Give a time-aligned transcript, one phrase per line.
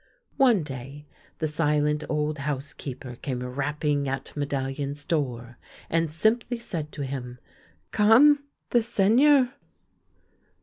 [0.37, 1.05] One day
[1.37, 5.59] the silent old housekeeper came rapping at Medallion's door,
[5.91, 7.37] and simply said to him,"
[7.91, 9.53] Come— the Seigneur